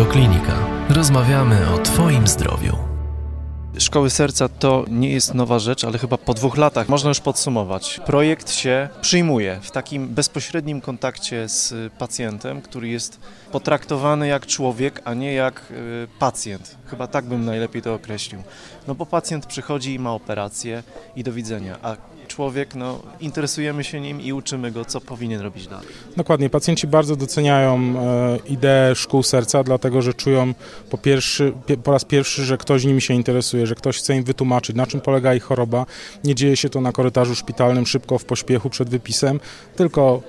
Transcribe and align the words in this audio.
Radioklinika. 0.00 0.66
Rozmawiamy 0.88 1.74
o 1.74 1.78
Twoim 1.78 2.26
zdrowiu. 2.26 2.76
Szkoły 3.78 4.10
Serca 4.10 4.48
to 4.48 4.84
nie 4.88 5.10
jest 5.10 5.34
nowa 5.34 5.58
rzecz, 5.58 5.84
ale 5.84 5.98
chyba 5.98 6.18
po 6.18 6.34
dwóch 6.34 6.56
latach 6.56 6.88
można 6.88 7.08
już 7.08 7.20
podsumować. 7.20 8.00
Projekt 8.06 8.50
się 8.52 8.88
przyjmuje 9.00 9.58
w 9.62 9.70
takim 9.70 10.08
bezpośrednim 10.08 10.80
kontakcie 10.80 11.48
z 11.48 11.92
pacjentem, 11.92 12.62
który 12.62 12.88
jest 12.88 13.20
potraktowany 13.52 14.28
jak 14.28 14.46
człowiek, 14.46 15.02
a 15.04 15.14
nie 15.14 15.32
jak 15.32 15.70
y, 15.70 16.08
pacjent. 16.18 16.76
Chyba 16.86 17.06
tak 17.06 17.24
bym 17.24 17.44
najlepiej 17.44 17.82
to 17.82 17.94
określił. 17.94 18.42
No 18.88 18.94
bo 18.94 19.06
pacjent 19.06 19.46
przychodzi 19.46 19.94
i 19.94 19.98
ma 19.98 20.12
operację 20.12 20.82
i 21.16 21.24
do 21.24 21.32
widzenia, 21.32 21.78
a 21.82 21.96
człowiek, 22.40 22.74
no, 22.74 23.02
interesujemy 23.20 23.84
się 23.84 24.00
nim 24.00 24.20
i 24.20 24.32
uczymy 24.32 24.70
go, 24.70 24.84
co 24.84 25.00
powinien 25.00 25.40
robić 25.40 25.66
dalej. 25.66 25.86
Dokładnie, 26.16 26.50
pacjenci 26.50 26.86
bardzo 26.86 27.16
doceniają 27.16 27.76
e, 27.76 28.38
ideę 28.48 28.94
szkół 28.94 29.22
serca, 29.22 29.64
dlatego 29.64 30.02
że 30.02 30.14
czują 30.14 30.54
po, 30.90 30.98
pierwszy, 30.98 31.52
po 31.84 31.92
raz 31.92 32.04
pierwszy, 32.04 32.44
że 32.44 32.58
ktoś 32.58 32.84
nimi 32.84 33.00
się 33.00 33.14
interesuje, 33.14 33.66
że 33.66 33.74
ktoś 33.74 33.98
chce 33.98 34.16
im 34.16 34.24
wytłumaczyć, 34.24 34.76
na 34.76 34.86
czym 34.86 35.00
polega 35.00 35.34
ich 35.34 35.42
choroba. 35.42 35.86
Nie 36.24 36.34
dzieje 36.34 36.56
się 36.56 36.68
to 36.68 36.80
na 36.80 36.92
korytarzu 36.92 37.34
szpitalnym 37.34 37.86
szybko, 37.86 38.18
w 38.18 38.24
pośpiechu, 38.24 38.70
przed 38.70 38.88
wypisem, 38.88 39.40
tylko 39.76 40.22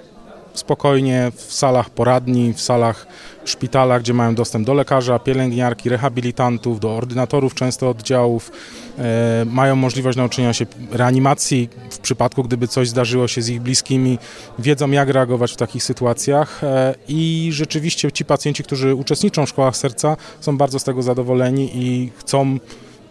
spokojnie 0.54 1.32
w 1.36 1.54
salach 1.54 1.90
poradni, 1.90 2.54
w 2.54 2.62
salach 2.62 3.08
szpitala, 3.46 4.00
gdzie 4.00 4.14
mają 4.14 4.36
dostęp 4.36 4.66
do 4.66 4.74
lekarza, 4.74 5.20
pielęgniarki, 5.20 5.90
rehabilitantów, 5.90 6.80
do 6.80 6.96
ordynatorów 6.96 7.56
często 7.56 7.90
oddziałów, 7.90 8.52
e, 8.98 9.46
mają 9.46 9.76
możliwość 9.76 10.18
nauczenia 10.18 10.54
się 10.54 10.66
reanimacji. 10.92 11.70
W 11.90 12.00
przypadku, 12.00 12.44
gdyby 12.44 12.68
coś 12.68 12.90
zdarzyło 12.90 13.28
się 13.28 13.42
z 13.42 13.50
ich 13.50 13.62
bliskimi, 13.62 14.18
wiedzą 14.60 14.92
jak 14.92 15.10
reagować 15.10 15.52
w 15.54 15.58
takich 15.58 15.84
sytuacjach. 15.84 16.64
E, 16.64 16.96
i 17.08 17.50
rzeczywiście 17.54 18.12
ci 18.12 18.26
pacjenci, 18.26 18.64
którzy 18.64 18.96
uczestniczą 18.96 19.46
w 19.46 19.50
szkołach 19.50 19.78
serca 19.78 20.18
są 20.40 20.58
bardzo 20.58 20.80
z 20.80 20.84
tego 20.84 21.04
zadowoleni 21.04 21.72
i 21.74 22.12
chcą 22.18 22.60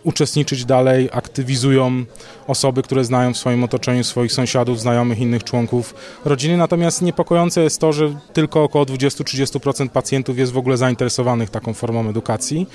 uczestniczyć 0.05 0.65
dalej, 0.65 1.09
aktywizują 1.13 2.05
osoby, 2.47 2.83
które 2.83 3.05
znają 3.05 3.35
w 3.35 3.37
swoim 3.37 3.65
otoczeniu 3.65 4.05
swoich 4.05 4.33
sąsiadów, 4.33 4.81
znajomych, 4.81 5.19
innych 5.19 5.45
członków 5.45 5.95
rodziny. 6.25 6.57
Natomiast 6.57 7.03
niepokojące 7.03 7.63
jest 7.63 7.81
to, 7.81 7.93
że 7.93 8.15
tylko 8.33 8.65
około 8.65 8.85
20-30% 8.85 9.89
pacjentów 9.89 10.39
jest 10.39 10.53
w 10.53 10.59
ogóle 10.59 10.77
zainteresowanych 10.77 11.51
taką 11.51 11.75
formą 11.75 12.09
edukacji. 12.09 12.67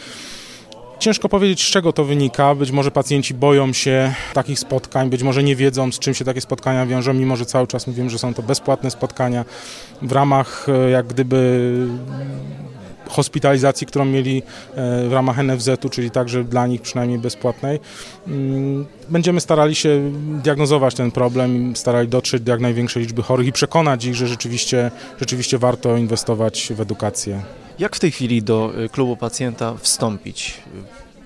Ciężko 1.00 1.30
powiedzieć, 1.30 1.64
z 1.64 1.72
czego 1.72 1.94
to 1.94 2.06
wynika. 2.06 2.56
Być 2.56 2.72
może 2.72 2.92
pacjenci 2.92 3.34
boją 3.34 3.74
się 3.74 4.14
takich 4.34 4.60
spotkań, 4.60 5.10
być 5.10 5.24
może 5.24 5.44
nie 5.44 5.56
wiedzą, 5.56 5.92
z 5.92 6.00
czym 6.00 6.14
się 6.14 6.26
takie 6.26 6.42
spotkania 6.42 6.86
wiążą, 6.86 7.14
mimo 7.14 7.36
że 7.36 7.46
cały 7.46 7.68
czas 7.68 7.88
mówimy, 7.88 8.10
że 8.10 8.20
są 8.20 8.34
to 8.34 8.44
bezpłatne 8.44 8.92
spotkania 8.92 9.46
w 10.02 10.12
ramach 10.12 10.68
e, 10.70 10.90
jak 10.90 11.08
gdyby 11.08 11.72
hospitalizacji, 13.10 13.88
którą 13.88 14.06
mieli 14.06 14.44
e, 14.76 15.08
w 15.10 15.14
ramach 15.14 15.38
NFZ-u, 15.38 15.90
czyli 15.90 16.12
także 16.12 16.44
dla 16.44 16.68
nich 16.68 16.82
przynajmniej 16.82 17.20
bezpłatnej. 17.20 17.80
Mm, 18.28 18.86
będziemy 19.10 19.42
starali 19.42 19.76
się 19.76 20.12
diagnozować 20.44 20.96
ten 20.96 21.12
problem, 21.12 21.76
starali 21.76 22.08
dotrzeć 22.08 22.44
do 22.44 22.52
jak 22.52 22.62
największej 22.62 23.04
liczby 23.04 23.22
chorych 23.22 23.48
i 23.48 23.52
przekonać 23.52 24.06
ich, 24.06 24.16
że 24.16 24.28
rzeczywiście, 24.28 24.92
rzeczywiście 25.20 25.58
warto 25.58 25.98
inwestować 25.98 26.74
w 26.76 26.82
edukację. 26.82 27.42
Jak 27.80 27.96
w 27.96 28.00
tej 28.00 28.12
chwili 28.12 28.44
do 28.44 28.74
y, 28.84 28.90
klubu 28.90 29.18
pacjenta 29.18 29.74
wstąpić? 29.78 30.62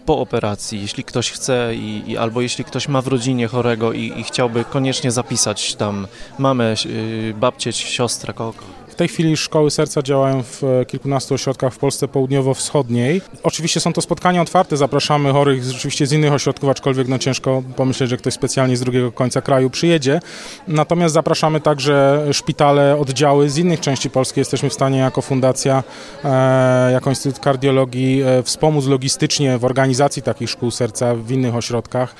po 0.10 0.20
operacji, 0.20 0.82
jeśli 0.82 1.04
ktoś 1.04 1.32
chce 1.32 1.76
i, 1.76 2.12
i, 2.12 2.18
albo 2.18 2.42
jeśli 2.42 2.64
ktoś 2.64 2.88
ma 2.88 3.02
w 3.02 3.08
rodzinie 3.08 3.48
chorego 3.48 3.94
i, 3.94 4.14
i 4.18 4.24
chciałby 4.24 4.64
koniecznie 4.64 5.12
zapisać 5.12 5.76
tam 5.76 6.08
mamę, 6.38 6.76
yy, 6.86 7.34
babcię, 7.34 7.74
siostrę, 7.74 8.34
kogo, 8.34 8.64
tej 9.00 9.08
chwili 9.08 9.38
szkoły 9.38 9.72
serca 9.72 10.02
działają 10.02 10.44
w 10.44 10.64
e, 10.64 10.86
kilkunastu 10.86 11.34
ośrodkach 11.34 11.74
w 11.74 11.78
Polsce 11.78 12.08
południowo-wschodniej. 12.08 13.22
Oczywiście 13.44 13.80
są 13.80 13.94
to 13.94 14.02
spotkania 14.02 14.42
otwarte, 14.42 14.78
zapraszamy 14.78 15.32
chorych 15.32 15.64
rzeczywiście 15.64 16.08
z 16.08 16.12
innych 16.12 16.34
ośrodków, 16.34 16.70
aczkolwiek 16.70 17.08
no 17.08 17.20
ciężko 17.20 17.64
pomyśleć, 17.76 18.10
że 18.10 18.18
ktoś 18.18 18.34
specjalnie 18.34 18.78
z 18.78 18.80
drugiego 18.80 19.12
końca 19.12 19.42
kraju 19.42 19.70
przyjedzie. 19.70 20.20
Natomiast 20.68 21.14
zapraszamy 21.14 21.62
także 21.62 22.26
szpitale, 22.32 22.98
oddziały 22.98 23.50
z 23.50 23.58
innych 23.58 23.80
części 23.80 24.10
Polski. 24.10 24.40
Jesteśmy 24.40 24.70
w 24.70 24.74
stanie 24.74 24.98
jako 24.98 25.22
fundacja, 25.22 25.84
e, 26.24 26.92
jako 26.92 27.10
Instytut 27.10 27.40
Kardiologii 27.40 28.22
e, 28.22 28.44
wspomóc 28.44 28.86
logistycznie 28.86 29.58
w 29.58 29.66
organizacji 29.66 30.22
takich 30.22 30.50
szkół 30.50 30.72
serca 30.72 31.16
w 31.16 31.32
innych 31.32 31.56
ośrodkach 31.56 32.16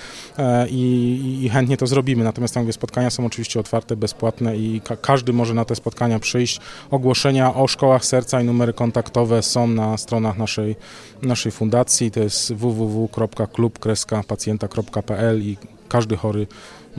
i, 0.70 1.40
i 1.44 1.50
chętnie 1.50 1.78
to 1.78 1.88
zrobimy. 1.88 2.24
Natomiast 2.24 2.54
tam, 2.54 2.64
gdzie 2.64 2.74
spotkania 2.74 3.10
są 3.10 3.26
oczywiście 3.26 3.60
otwarte, 3.60 3.96
bezpłatne 3.96 4.58
i 4.58 4.82
ka 4.82 4.96
każdy 4.96 5.34
może 5.34 5.54
na 5.54 5.66
te 5.66 5.76
spotkania 5.76 6.20
przyjść, 6.20 6.60
Ogłoszenia 6.92 7.56
o 7.56 7.68
szkołach 7.68 8.06
serca 8.06 8.42
i 8.42 8.46
numery 8.46 8.74
kontaktowe 8.74 9.44
są 9.44 9.68
na 9.68 9.98
stronach 9.98 10.38
naszej, 10.38 10.76
naszej 11.22 11.52
fundacji. 11.52 12.12
To 12.12 12.20
jest 12.20 12.54
www.klub-pacjenta.pl 12.54 15.42
i 15.42 15.58
każdy 15.90 16.18
chory 16.18 16.48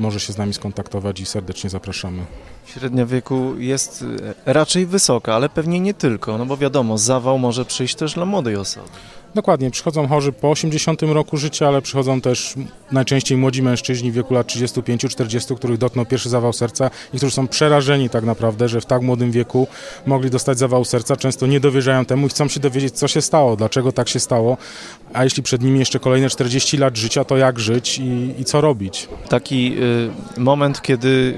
może 0.01 0.21
się 0.21 0.33
z 0.33 0.39
nami 0.39 0.55
skontaktować 0.55 1.21
i 1.21 1.27
serdecznie 1.27 1.71
zapraszamy. 1.71 2.25
Średnia 2.67 3.07
wieku 3.07 3.59
jest 3.59 4.05
e, 4.47 4.53
raczej 4.53 4.87
wysoka, 4.87 5.35
ale 5.35 5.49
pewnie 5.49 5.81
nie 5.81 5.95
tylko, 5.95 6.39
no 6.39 6.47
bo 6.47 6.57
wiadomo, 6.57 6.99
zawał 6.99 7.39
może 7.39 7.65
przyjść 7.65 7.95
też 7.95 8.15
dla 8.15 8.25
młodej 8.25 8.57
osoby. 8.57 8.89
Dokładnie, 9.35 9.71
przychodzą 9.71 10.09
chorzy 10.09 10.33
po 10.33 10.51
80 10.51 11.03
roku 11.03 11.37
życia, 11.37 11.69
ale 11.69 11.83
przychodzą 11.83 12.21
też 12.21 12.55
najczęściej 12.93 13.39
młodzi 13.39 13.63
mężczyźni 13.63 14.11
w 14.13 14.15
wieku 14.15 14.35
lat 14.35 14.47
35-40, 14.47 15.57
których 15.57 15.79
dotknął 15.79 16.07
pierwszy 16.07 16.29
zawał 16.29 16.53
serca 16.53 16.91
i 17.15 17.17
którzy 17.17 17.33
są 17.33 17.49
przerażeni 17.49 18.11
tak 18.11 18.25
naprawdę, 18.25 18.69
że 18.69 18.81
w 18.81 18.87
tak 18.87 19.03
młodym 19.03 19.31
wieku 19.31 19.67
mogli 20.07 20.31
dostać 20.31 20.59
zawał 20.59 20.85
serca. 20.85 21.17
Często 21.17 21.47
nie 21.47 21.61
dowierzają 21.61 22.05
temu 22.05 22.27
i 22.27 22.31
chcą 22.31 22.49
się 22.49 22.61
dowiedzieć, 22.61 22.95
co 22.95 23.09
się 23.09 23.23
stało, 23.23 23.57
dlaczego 23.57 23.93
tak 23.93 24.09
się 24.09 24.21
stało, 24.21 24.57
a 25.13 25.25
jeśli 25.25 25.43
przed 25.43 25.63
nimi 25.63 25.79
jeszcze 25.79 25.99
kolejne 25.99 26.31
40 26.31 26.77
lat 26.77 26.97
życia, 26.97 27.25
to 27.25 27.37
jak 27.37 27.59
żyć 27.59 27.99
i, 27.99 28.35
i 28.39 28.45
co 28.45 28.61
robić. 28.61 29.09
Taki 29.29 29.77
y, 29.79 29.90
moment, 30.37 30.83
kiedy 30.83 31.35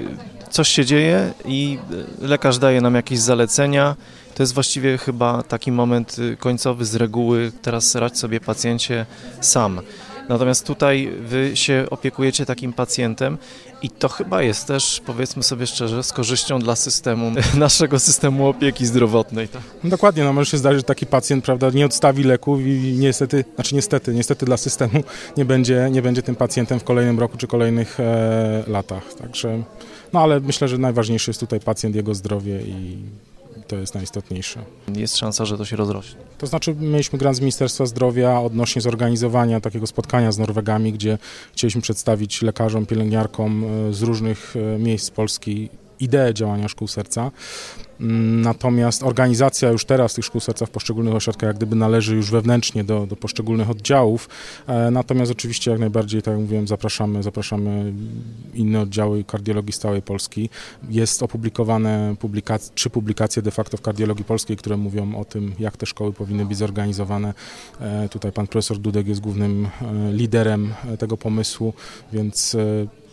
coś 0.49 0.69
się 0.69 0.85
dzieje 0.85 1.33
i 1.45 1.79
lekarz 2.21 2.57
daje 2.57 2.81
nam 2.81 2.95
jakieś 2.95 3.19
zalecenia, 3.19 3.95
to 4.35 4.43
jest 4.43 4.53
właściwie 4.53 4.97
chyba 4.97 5.43
taki 5.43 5.71
moment 5.71 6.19
y, 6.19 6.37
końcowy 6.37 6.85
z 6.85 6.95
reguły, 6.95 7.51
teraz 7.61 7.95
radź 7.95 8.17
sobie 8.17 8.39
pacjencie 8.39 9.05
sam. 9.41 9.81
Natomiast 10.29 10.67
tutaj 10.67 11.11
wy 11.19 11.51
się 11.53 11.85
opiekujecie 11.89 12.45
takim 12.45 12.73
pacjentem 12.73 13.37
i 13.81 13.89
to 13.89 14.09
chyba 14.09 14.41
jest 14.41 14.67
też, 14.67 15.01
powiedzmy 15.05 15.43
sobie 15.43 15.67
szczerze, 15.67 16.03
z 16.03 16.13
korzyścią 16.13 16.59
dla 16.59 16.75
systemu, 16.75 17.31
naszego 17.57 17.99
systemu 17.99 18.47
opieki 18.47 18.85
zdrowotnej. 18.85 19.47
Tak? 19.47 19.61
No 19.83 19.89
dokładnie, 19.89 20.23
no 20.23 20.33
może 20.33 20.51
się 20.51 20.57
zdarzyć, 20.57 20.79
że 20.79 20.83
taki 20.83 21.05
pacjent 21.05 21.45
prawda, 21.45 21.69
nie 21.69 21.85
odstawi 21.85 22.23
leków 22.23 22.61
i 22.61 22.95
niestety, 22.99 23.45
znaczy 23.55 23.75
niestety, 23.75 24.13
niestety 24.13 24.45
dla 24.45 24.57
systemu 24.57 25.03
nie 25.37 25.45
będzie, 25.45 25.89
nie 25.91 26.01
będzie 26.01 26.21
tym 26.21 26.35
pacjentem 26.35 26.79
w 26.79 26.83
kolejnym 26.83 27.19
roku 27.19 27.37
czy 27.37 27.47
kolejnych 27.47 27.99
e, 27.99 28.63
latach. 28.67 29.13
Także, 29.13 29.63
no 30.13 30.19
ale 30.19 30.39
myślę, 30.39 30.67
że 30.67 30.77
najważniejszy 30.77 31.29
jest 31.31 31.39
tutaj 31.39 31.59
pacjent, 31.59 31.95
jego 31.95 32.15
zdrowie 32.15 32.61
i 32.61 32.97
to 33.67 33.75
jest 33.75 33.95
najistotniejsze. 33.95 34.63
Jest 34.95 35.17
szansa, 35.17 35.45
że 35.45 35.57
to 35.57 35.65
się 35.65 35.75
rozrośnie. 35.75 36.21
To 36.37 36.47
znaczy, 36.47 36.75
mieliśmy 36.79 37.19
grant 37.19 37.37
z 37.37 37.39
Ministerstwa 37.39 37.85
Zdrowia 37.85 38.39
odnośnie 38.39 38.81
zorganizowania 38.81 39.61
takiego 39.61 39.87
spotkania 39.87 40.31
z 40.31 40.37
Norwegami, 40.37 40.93
gdzie 40.93 41.17
chcieliśmy 41.53 41.81
przedstawić 41.81 42.41
lekarzom, 42.41 42.85
pielęgniarkom 42.85 43.65
e, 43.89 43.93
z 43.93 44.01
różnych 44.01 44.55
e, 44.55 44.79
miejsc 44.79 45.09
Polski 45.09 45.69
ideę 46.03 46.33
działania 46.33 46.67
szkół 46.67 46.87
serca. 46.87 47.31
Natomiast 47.99 49.03
organizacja 49.03 49.69
już 49.69 49.85
teraz 49.85 50.13
tych 50.13 50.25
szkół 50.25 50.41
serca 50.41 50.65
w 50.65 50.69
poszczególnych 50.69 51.15
ośrodkach 51.15 51.47
jak 51.47 51.57
gdyby 51.57 51.75
należy 51.75 52.15
już 52.15 52.31
wewnętrznie 52.31 52.83
do, 52.83 53.05
do 53.07 53.15
poszczególnych 53.15 53.69
oddziałów. 53.69 54.29
E, 54.67 54.91
natomiast 54.91 55.31
oczywiście 55.31 55.71
jak 55.71 55.79
najbardziej, 55.79 56.21
tak 56.21 56.31
jak 56.31 56.41
mówiłem, 56.41 56.67
zapraszamy, 56.67 57.23
zapraszamy 57.23 57.93
inne 58.53 58.81
oddziały 58.81 59.23
kardiologii 59.23 59.73
z 59.73 59.79
całej 59.79 60.01
Polski. 60.01 60.49
Jest 60.89 61.23
opublikowane 61.23 62.15
publikac 62.19 62.71
trzy 62.75 62.89
publikacje 62.89 63.41
de 63.41 63.51
facto 63.51 63.77
w 63.77 63.81
kardiologii 63.81 64.25
polskiej, 64.25 64.57
które 64.57 64.77
mówią 64.77 65.15
o 65.15 65.25
tym, 65.25 65.53
jak 65.59 65.77
te 65.77 65.85
szkoły 65.85 66.13
powinny 66.13 66.45
być 66.45 66.57
zorganizowane. 66.57 67.33
E, 67.79 68.09
tutaj 68.09 68.31
pan 68.31 68.47
profesor 68.47 68.77
Dudek 68.77 69.07
jest 69.07 69.21
głównym 69.21 69.65
e, 69.81 70.13
liderem 70.13 70.73
tego 70.99 71.17
pomysłu, 71.17 71.73
więc 72.13 72.57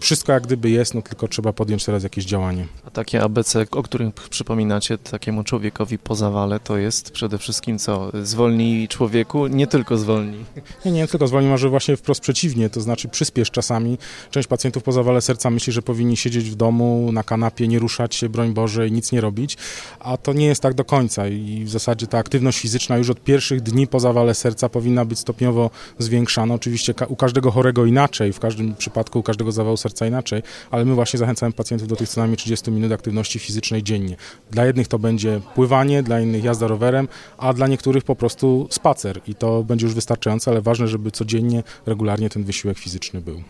wszystko 0.00 0.32
jak 0.32 0.42
gdyby 0.42 0.70
jest, 0.70 0.94
no 0.94 1.02
tylko 1.02 1.28
trzeba 1.28 1.52
podjąć 1.52 1.84
teraz 1.84 2.02
jakieś 2.02 2.24
działanie. 2.24 2.66
A 2.86 2.90
takie 2.90 3.22
ABC, 3.22 3.66
o 3.70 3.82
którym 3.82 4.12
przypominacie 4.30 4.98
takiemu 4.98 5.44
człowiekowi 5.44 5.98
po 5.98 6.14
zawale, 6.14 6.60
to 6.60 6.76
jest 6.76 7.10
przede 7.10 7.38
wszystkim 7.38 7.78
co? 7.78 8.10
Zwolni 8.22 8.88
człowieku? 8.88 9.46
Nie 9.46 9.66
tylko 9.66 9.96
zwolni. 9.96 10.44
Nie, 10.84 10.92
nie 10.92 11.08
tylko 11.08 11.26
zwolni, 11.26 11.48
może 11.48 11.68
właśnie 11.68 11.96
wprost 11.96 12.20
przeciwnie, 12.20 12.70
to 12.70 12.80
znaczy 12.80 13.08
przyspiesz 13.08 13.50
czasami. 13.50 13.98
Część 14.30 14.48
pacjentów 14.48 14.82
po 14.82 14.92
zawale 14.92 15.20
serca 15.20 15.50
myśli, 15.50 15.72
że 15.72 15.82
powinni 15.82 16.16
siedzieć 16.16 16.50
w 16.50 16.54
domu, 16.54 17.10
na 17.12 17.22
kanapie, 17.22 17.68
nie 17.68 17.78
ruszać 17.78 18.14
się, 18.14 18.28
broń 18.28 18.52
Boże, 18.52 18.88
i 18.88 18.92
nic 18.92 19.12
nie 19.12 19.20
robić, 19.20 19.56
a 20.00 20.16
to 20.16 20.32
nie 20.32 20.46
jest 20.46 20.62
tak 20.62 20.74
do 20.74 20.84
końca 20.84 21.28
i 21.28 21.64
w 21.64 21.70
zasadzie 21.70 22.06
ta 22.06 22.18
aktywność 22.18 22.58
fizyczna 22.60 22.96
już 22.96 23.10
od 23.10 23.24
pierwszych 23.24 23.60
dni 23.60 23.86
po 23.86 24.00
zawale 24.00 24.34
serca 24.34 24.68
powinna 24.68 25.04
być 25.04 25.18
stopniowo 25.18 25.70
zwiększana. 25.98 26.54
Oczywiście 26.54 26.94
u 27.08 27.16
każdego 27.16 27.50
chorego 27.50 27.86
inaczej, 27.86 28.32
w 28.32 28.40
każdym 28.40 28.74
przypadku 28.74 29.18
u 29.18 29.22
każdego 29.22 29.52
zawału 29.52 29.76
serca 29.76 29.89
serca 29.90 30.06
inaczej, 30.06 30.42
ale 30.70 30.84
my 30.84 30.94
właśnie 30.94 31.18
zachęcamy 31.18 31.52
pacjentów 31.52 31.88
do 31.88 31.96
tych 31.96 32.08
co 32.08 32.20
najmniej 32.20 32.36
30 32.36 32.70
minut 32.70 32.92
aktywności 32.92 33.38
fizycznej 33.38 33.82
dziennie. 33.82 34.16
Dla 34.50 34.66
jednych 34.66 34.88
to 34.88 34.98
będzie 34.98 35.40
pływanie, 35.54 36.02
dla 36.02 36.20
innych 36.20 36.44
jazda 36.44 36.66
rowerem, 36.66 37.08
a 37.38 37.52
dla 37.52 37.66
niektórych 37.66 38.04
po 38.04 38.16
prostu 38.16 38.68
spacer 38.70 39.20
i 39.26 39.34
to 39.34 39.62
będzie 39.62 39.86
już 39.86 39.94
wystarczające, 39.94 40.50
ale 40.50 40.62
ważne, 40.62 40.88
żeby 40.88 41.10
codziennie, 41.10 41.62
regularnie 41.86 42.30
ten 42.30 42.44
wysiłek 42.44 42.78
fizyczny 42.78 43.20
był. 43.20 43.42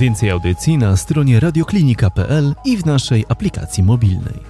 Więcej 0.00 0.30
audycji 0.30 0.78
na 0.78 0.96
stronie 0.96 1.40
radioklinika.pl 1.40 2.54
i 2.64 2.76
w 2.76 2.86
naszej 2.86 3.24
aplikacji 3.28 3.82
mobilnej. 3.82 4.49